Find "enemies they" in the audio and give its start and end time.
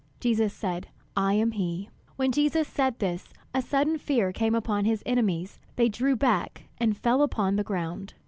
5.05-5.89